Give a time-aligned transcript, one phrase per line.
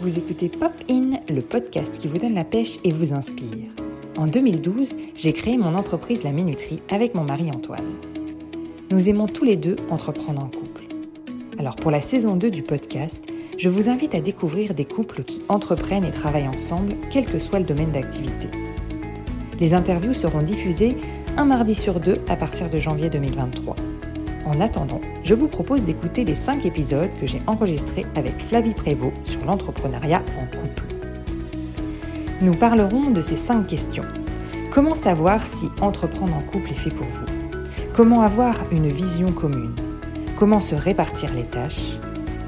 [0.00, 3.68] Vous écoutez Pop In, le podcast qui vous donne la pêche et vous inspire.
[4.16, 7.96] En 2012, j'ai créé mon entreprise La Minuterie avec mon mari Antoine.
[8.90, 10.84] Nous aimons tous les deux entreprendre en couple.
[11.58, 13.26] Alors pour la saison 2 du podcast,
[13.58, 17.58] je vous invite à découvrir des couples qui entreprennent et travaillent ensemble, quel que soit
[17.58, 18.46] le domaine d'activité.
[19.58, 20.96] Les interviews seront diffusées
[21.36, 23.74] un mardi sur deux à partir de janvier 2023.
[24.48, 29.12] En attendant, je vous propose d'écouter les 5 épisodes que j'ai enregistrés avec Flavie Prévost
[29.24, 30.84] sur l'entrepreneuriat en couple.
[32.40, 34.06] Nous parlerons de ces 5 questions.
[34.70, 37.26] Comment savoir si entreprendre en couple est fait pour vous?
[37.92, 39.74] Comment avoir une vision commune?
[40.38, 41.98] Comment se répartir les tâches?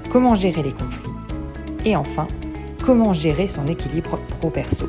[0.09, 1.11] Comment gérer les conflits?
[1.85, 2.29] Et enfin,
[2.83, 4.87] comment gérer son équilibre pro-perso?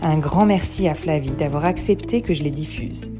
[0.00, 3.10] Un grand merci à Flavie d'avoir accepté que je les diffuse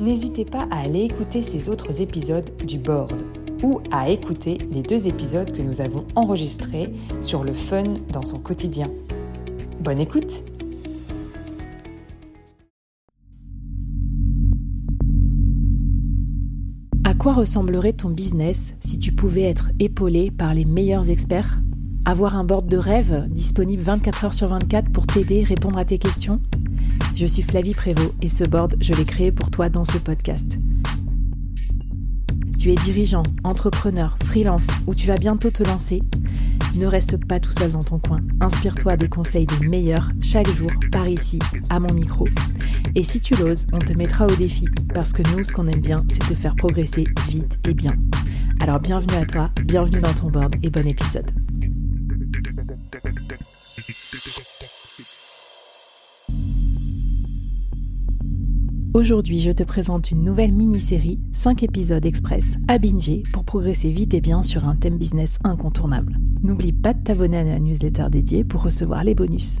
[0.00, 3.22] n'hésitez pas à aller écouter ces autres épisodes du board
[3.62, 8.38] ou à écouter les deux épisodes que nous avons enregistrés sur le fun dans son
[8.38, 8.88] quotidien.
[9.80, 10.42] Bonne écoute!
[17.04, 21.58] À quoi ressemblerait ton business si tu pouvais être épaulé par les meilleurs experts?
[22.06, 25.98] Avoir un board de rêve disponible 24 heures sur 24 pour t'aider, répondre à tes
[25.98, 26.40] questions?
[27.14, 30.58] Je suis Flavie Prévost et ce board, je l'ai créé pour toi dans ce podcast.
[32.58, 36.02] Tu es dirigeant, entrepreneur, freelance ou tu vas bientôt te lancer
[36.74, 38.20] Ne reste pas tout seul dans ton coin.
[38.40, 41.38] Inspire-toi des conseils des meilleurs chaque jour par ici,
[41.70, 42.28] à mon micro.
[42.94, 45.80] Et si tu l'oses, on te mettra au défi parce que nous, ce qu'on aime
[45.80, 47.94] bien, c'est te faire progresser vite et bien.
[48.60, 51.30] Alors bienvenue à toi, bienvenue dans ton board et bon épisode.
[58.92, 64.14] Aujourd'hui, je te présente une nouvelle mini-série, 5 épisodes express à binger pour progresser vite
[64.14, 66.16] et bien sur un thème business incontournable.
[66.42, 69.60] N'oublie pas de t'abonner à la newsletter dédiée pour recevoir les bonus.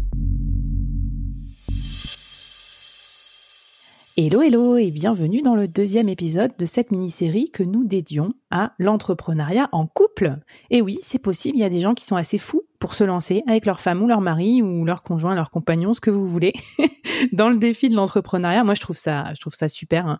[4.22, 8.74] Hello hello et bienvenue dans le deuxième épisode de cette mini-série que nous dédions à
[8.78, 10.36] l'entrepreneuriat en couple.
[10.68, 13.02] Et oui, c'est possible, il y a des gens qui sont assez fous pour se
[13.02, 16.28] lancer avec leur femme ou leur mari ou leur conjoint, leur compagnon, ce que vous
[16.28, 16.52] voulez,
[17.32, 18.62] dans le défi de l'entrepreneuriat.
[18.62, 20.06] Moi, je trouve ça, je trouve ça super.
[20.06, 20.18] Hein.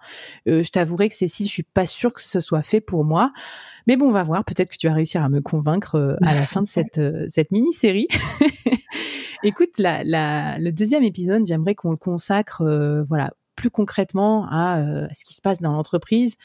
[0.48, 3.34] Euh, je t'avouerai que Cécile, je suis pas sûre que ce soit fait pour moi,
[3.86, 4.46] mais bon, on va voir.
[4.46, 7.26] Peut-être que tu vas réussir à me convaincre euh, à la fin de cette euh,
[7.28, 8.08] cette mini-série.
[9.42, 12.62] Écoute, la, la, le deuxième épisode, j'aimerais qu'on le consacre,
[13.08, 16.36] voilà, plus concrètement à, ce qui se passe dans l'entreprise.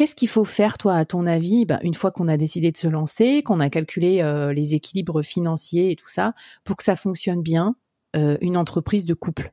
[0.00, 2.76] Qu'est-ce qu'il faut faire, toi, à ton avis, bah, une fois qu'on a décidé de
[2.78, 6.32] se lancer, qu'on a calculé euh, les équilibres financiers et tout ça,
[6.64, 7.74] pour que ça fonctionne bien,
[8.16, 9.52] euh, une entreprise de couple?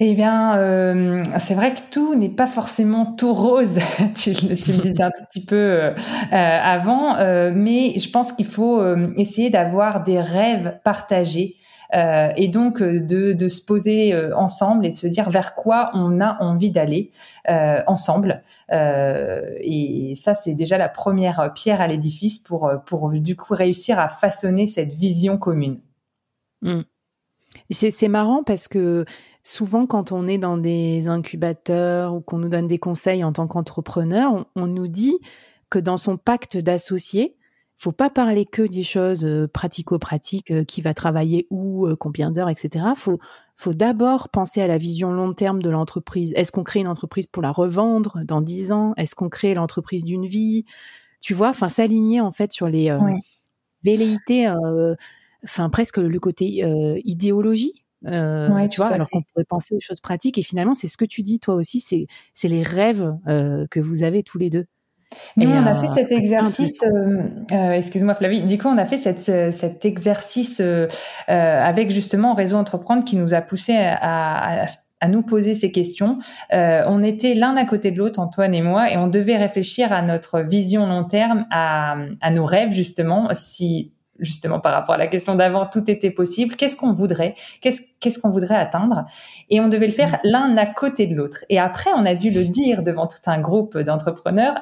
[0.00, 3.80] Eh bien, euh, c'est vrai que tout n'est pas forcément tout rose.
[4.14, 5.92] tu, tu, disais un petit peu
[6.30, 7.16] avant,
[7.52, 8.82] mais je pense qu'il faut
[9.16, 11.56] essayer d'avoir des rêves partagés
[11.94, 15.90] euh, et donc euh, de, se poser euh, ensemble et de se dire vers quoi
[15.94, 17.12] on a envie d'aller
[17.86, 18.42] ensemble.
[18.70, 24.08] et ça, c'est déjà la première pierre à l'édifice pour, pour du coup réussir à
[24.08, 25.80] façonner cette vision commune.
[26.62, 26.82] Mmh.
[27.70, 29.04] C'est marrant parce que
[29.42, 33.46] souvent quand on est dans des incubateurs ou qu'on nous donne des conseils en tant
[33.46, 35.18] qu'entrepreneur, on, nous dit
[35.70, 37.36] que dans son pacte d'associés,
[37.78, 42.32] faut pas parler que des choses euh, pratico-pratiques, euh, qui va travailler où, euh, combien
[42.32, 42.84] d'heures, etc.
[42.96, 43.20] Faut,
[43.56, 46.32] faut d'abord penser à la vision long terme de l'entreprise.
[46.34, 48.94] Est-ce qu'on crée une entreprise pour la revendre dans dix ans?
[48.96, 50.64] Est-ce qu'on crée l'entreprise d'une vie?
[51.20, 52.96] Tu vois, enfin s'aligner en fait sur les
[53.84, 54.48] velléités,
[55.42, 56.62] enfin presque le côté
[57.04, 57.84] idéologie.
[58.68, 60.38] tu vois, alors qu'on pourrait penser aux choses pratiques.
[60.38, 64.22] Et finalement, c'est ce que tu dis toi aussi, c'est les rêves que vous avez
[64.22, 64.66] tous les deux.
[65.36, 68.98] Nous, on a fait cet exercice, euh, euh, excuse-moi Flavie, du coup, on a fait
[68.98, 70.86] cette, cet exercice euh,
[71.28, 74.66] avec justement Réseau Entreprendre qui nous a poussé à,
[75.00, 76.18] à, nous poser ces questions.
[76.50, 80.02] on était l'un à côté de l'autre, Antoine et moi, et on devait réfléchir à
[80.02, 85.06] notre vision long terme, à, à nos rêves justement, si justement par rapport à la
[85.06, 86.56] question d'avant, tout était possible.
[86.56, 87.34] Qu'est-ce qu'on voudrait?
[87.60, 89.04] Qu'est-ce qu'est-ce qu'on voudrait atteindre?
[89.48, 91.44] Et on devait le faire l'un à côté de l'autre.
[91.48, 94.56] Et après, on a dû le dire devant tout un groupe d'entrepreneurs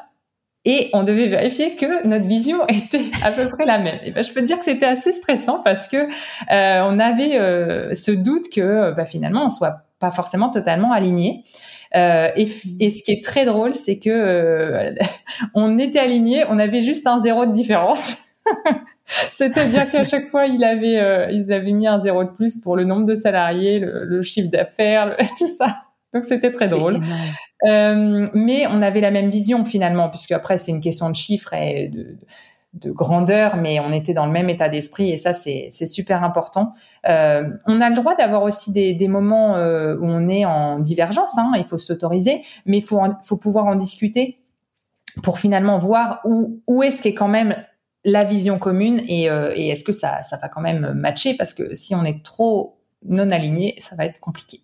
[0.67, 3.99] et on devait vérifier que notre vision était à peu près la même.
[4.05, 7.39] Et ben, je peux te dire que c'était assez stressant parce que euh, on avait
[7.39, 11.43] euh, ce doute que bah, finalement on soit pas forcément totalement aligné.
[11.95, 12.49] Euh, et,
[12.81, 14.95] et, ce qui est très drôle, c'est que euh,
[15.55, 18.19] on était aligné, on avait juste un zéro de différence.
[19.05, 22.77] C'est-à-dire qu'à chaque fois, il avait, euh, ils avaient mis un zéro de plus pour
[22.77, 25.86] le nombre de salariés, le, le chiffre d'affaires, tout ça.
[26.17, 27.03] Donc c'était très drôle.
[27.67, 31.53] Euh, mais on avait la même vision finalement, puisque après c'est une question de chiffres
[31.53, 32.17] et de,
[32.73, 36.73] de grandeur, mais on était dans le même état d'esprit et ça c'est super important.
[37.07, 40.79] Euh, on a le droit d'avoir aussi des, des moments euh, où on est en
[40.79, 44.39] divergence, hein, il faut s'autoriser, mais il faut, faut pouvoir en discuter
[45.23, 47.57] pour finalement voir où, où est-ce qu'est quand même
[48.07, 51.75] la vision commune et, et est-ce que ça, ça va quand même matcher parce que
[51.75, 54.61] si on est trop non aligné, ça va être compliqué.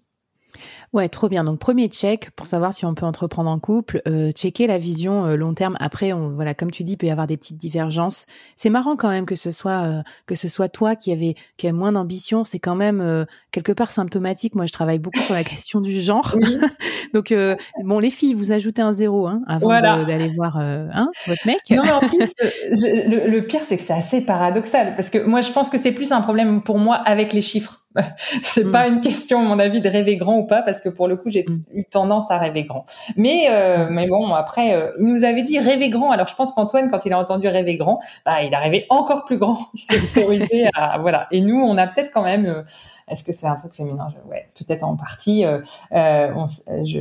[0.93, 1.43] Ouais, trop bien.
[1.43, 5.25] Donc premier check pour savoir si on peut entreprendre en couple, euh, checker la vision
[5.25, 5.75] euh, long terme.
[5.81, 8.27] Après, on, voilà, comme tu dis, il peut y avoir des petites divergences.
[8.57, 11.67] C'est marrant quand même que ce soit euh, que ce soit toi qui avait qui
[11.67, 12.45] a moins d'ambition.
[12.45, 14.55] C'est quand même euh, quelque part symptomatique.
[14.55, 16.37] Moi, je travaille beaucoup sur la question du genre.
[17.15, 17.35] Donc
[17.83, 21.61] bon, les filles, vous ajoutez un zéro hein, avant d'aller voir hein, votre mec.
[21.71, 22.35] Non, mais en plus,
[22.71, 25.93] le, le pire, c'est que c'est assez paradoxal parce que moi, je pense que c'est
[25.93, 27.82] plus un problème pour moi avec les chiffres.
[28.43, 28.95] c'est pas mm.
[28.95, 31.31] une question, à mon avis, de rêver grand ou pas, parce que pour le coup,
[31.31, 31.63] j'ai mm.
[31.75, 32.85] eu tendance à rêver grand.
[33.17, 36.11] Mais, euh, mais bon, après, euh, il nous avait dit rêver grand.
[36.11, 39.25] Alors, je pense qu'Antoine, quand il a entendu rêver grand, bah, il a rêvé encore
[39.25, 39.59] plus grand.
[39.75, 41.27] Il s'est autorisé à, voilà.
[41.31, 42.63] Et nous, on a peut-être quand même, euh,
[43.09, 44.09] est-ce que c'est un truc féminin?
[44.31, 45.45] ouais, peut-être en partie,
[45.93, 46.47] on,
[46.85, 47.01] je,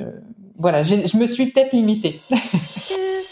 [0.58, 2.20] voilà, je me suis peut-être limitée.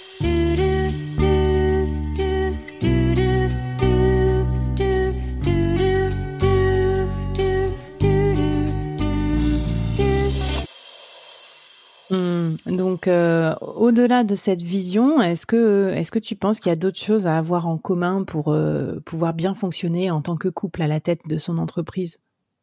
[12.99, 16.75] Donc, euh, au-delà de cette vision, est-ce que, est-ce que tu penses qu'il y a
[16.75, 20.81] d'autres choses à avoir en commun pour euh, pouvoir bien fonctionner en tant que couple
[20.81, 22.19] à la tête de son entreprise?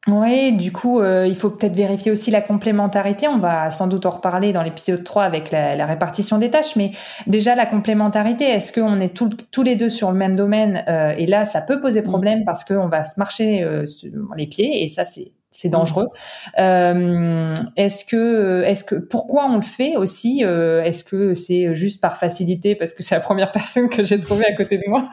[0.09, 3.29] Oui, du coup, euh, il faut peut-être vérifier aussi la complémentarité.
[3.29, 6.91] On va sans doute en reparler dans l'épisode 3 avec la, répartition des tâches, mais
[7.27, 10.85] déjà la complémentarité, est-ce qu'on est tous les deux sur le même domaine?
[11.17, 13.67] Et là, ça peut poser problème parce qu'on va se marcher
[14.37, 16.09] les pieds, et ça, c'est c'est dangereux.
[16.59, 22.01] Euh, est-ce que, est-ce que, pourquoi on le fait aussi euh, Est-ce que c'est juste
[22.01, 25.09] par facilité parce que c'est la première personne que j'ai trouvée à côté de moi,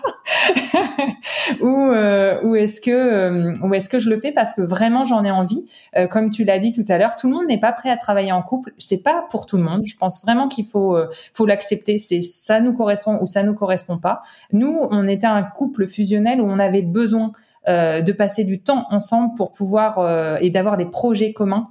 [1.62, 5.04] ou, euh, ou est-ce que, euh, ou est-ce que je le fais parce que vraiment
[5.04, 5.66] j'en ai envie?
[5.96, 7.98] Euh, Comme tu l'as dit tout à l'heure, tout le monde n'est pas prêt à
[7.98, 8.74] travailler en couple.
[8.78, 9.84] C'est pas pour tout le monde.
[9.86, 10.98] Je pense vraiment qu'il faut,
[11.34, 11.98] faut l'accepter.
[12.00, 14.22] C'est ça nous correspond ou ça nous correspond pas.
[14.52, 18.86] Nous, on était un couple fusionnel où on avait besoin euh, de passer du temps
[18.90, 21.70] ensemble pour pouvoir euh, et d'avoir des projets communs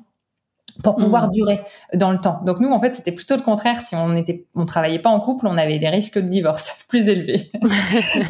[0.83, 1.33] pour pouvoir mmh.
[1.33, 1.61] durer
[1.95, 2.41] dans le temps.
[2.45, 3.81] Donc nous, en fait, c'était plutôt le contraire.
[3.81, 7.09] Si on était, on travaillait pas en couple, on avait des risques de divorce plus
[7.09, 7.51] élevés.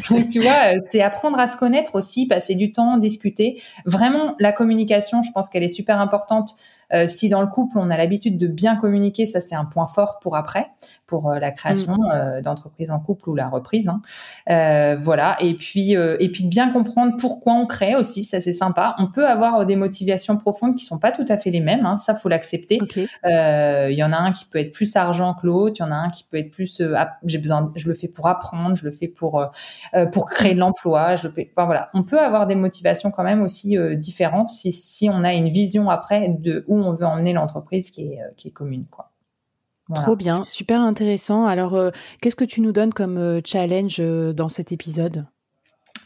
[0.09, 3.61] Donc tu vois, c'est apprendre à se connaître aussi, passer du temps, discuter.
[3.85, 6.55] Vraiment, la communication, je pense qu'elle est super importante
[6.93, 9.87] euh, si dans le couple, on a l'habitude de bien communiquer, ça c'est un point
[9.87, 10.67] fort pour après,
[11.07, 12.11] pour euh, la création mm.
[12.13, 13.89] euh, d'entreprise en couple ou la reprise.
[13.89, 14.01] Hein.
[15.01, 15.37] voilà.
[15.39, 18.95] Et puis, et puis de bien comprendre pourquoi on crée aussi, ça c'est sympa.
[18.99, 21.85] On peut avoir des motivations profondes qui sont pas tout à fait les mêmes.
[21.85, 21.97] Hein.
[21.97, 22.79] Ça faut l'accepter.
[23.25, 25.75] Il y en a un qui peut être plus argent que l'autre.
[25.79, 26.81] Il y en a un qui peut être plus.
[27.25, 27.71] j'ai besoin.
[27.75, 28.75] Je le fais pour apprendre.
[28.75, 29.45] Je le fais pour
[30.11, 31.15] pour créer de l'emploi.
[31.15, 31.49] Je le fais.
[31.55, 31.89] Enfin voilà.
[31.93, 35.89] On peut avoir des motivations quand même aussi différentes si si on a une vision
[35.89, 38.85] après de on veut emmener l'entreprise qui est, euh, commune.
[39.93, 41.45] Trop bien, super intéressant.
[41.45, 41.91] Alors, euh,
[42.21, 45.25] qu'est-ce que tu nous donnes comme euh, challenge dans cet épisode?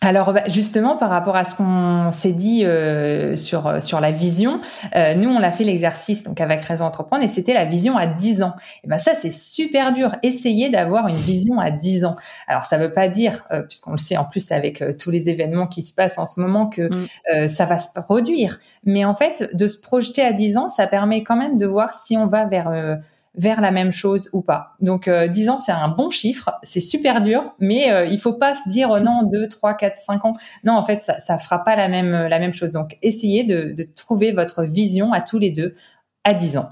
[0.01, 4.11] Alors bah, justement par rapport à ce qu'on s'est dit euh, sur euh, sur la
[4.11, 4.61] vision,
[4.95, 8.05] euh, nous on a fait l'exercice donc avec Réseau Entreprendre et c'était la vision à
[8.05, 8.53] 10 ans.
[8.83, 10.15] Et ben ça c'est super dur.
[10.23, 12.15] Essayer d'avoir une vision à 10 ans.
[12.47, 15.81] Alors ça veut pas dire puisqu'on le sait en plus avec tous les événements qui
[15.81, 16.89] se passent en ce moment que
[17.33, 17.47] mm.
[17.47, 18.59] ça va se produire.
[18.83, 21.93] Mais en fait de se projeter à 10 ans, ça permet quand même de voir
[21.93, 22.97] si on va vers
[23.37, 24.75] vers la même chose ou pas.
[24.79, 28.33] Donc euh, 10 ans, c'est un bon chiffre, c'est super dur, mais euh, il faut
[28.33, 30.33] pas se dire oh non 2, 3, 4, 5 ans.
[30.63, 32.71] Non, en fait, ça ça fera pas la même la même chose.
[32.71, 35.73] Donc essayez de, de trouver votre vision à tous les deux
[36.23, 36.69] à 10 ans.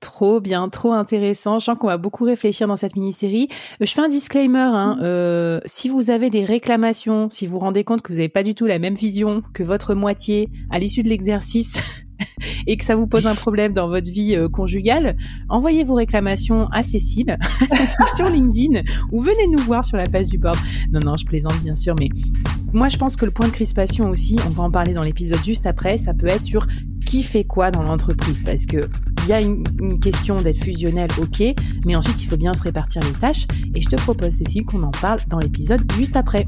[0.00, 1.58] Trop bien, trop intéressant.
[1.58, 3.48] Je sens qu'on va beaucoup réfléchir dans cette mini-série.
[3.82, 4.58] Euh, je fais un disclaimer.
[4.60, 4.96] Hein.
[4.96, 5.02] Mm.
[5.02, 8.44] Euh, si vous avez des réclamations, si vous vous rendez compte que vous n'avez pas
[8.44, 11.80] du tout la même vision que votre moitié à l'issue de l'exercice,
[12.66, 15.16] et que ça vous pose un problème dans votre vie euh, conjugale,
[15.48, 17.38] envoyez vos réclamations à Cécile
[18.16, 18.82] sur LinkedIn
[19.12, 20.58] ou venez nous voir sur la page du board.
[20.92, 22.08] Non, non, je plaisante bien sûr, mais
[22.72, 25.42] moi je pense que le point de crispation aussi, on va en parler dans l'épisode
[25.44, 26.66] juste après, ça peut être sur
[27.06, 28.88] qui fait quoi dans l'entreprise parce que
[29.24, 31.42] il y a une, une question d'être fusionnel, ok,
[31.86, 34.82] mais ensuite il faut bien se répartir les tâches et je te propose Cécile qu'on
[34.82, 36.46] en parle dans l'épisode juste après.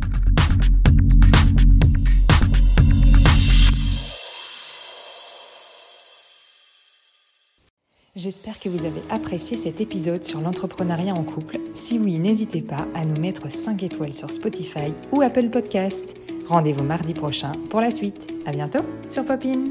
[8.17, 11.59] J'espère que vous avez apprécié cet épisode sur l'entrepreneuriat en couple.
[11.75, 16.17] Si oui, n'hésitez pas à nous mettre 5 étoiles sur Spotify ou Apple Podcast.
[16.49, 18.35] Rendez-vous mardi prochain pour la suite.
[18.47, 19.67] À bientôt sur Popin.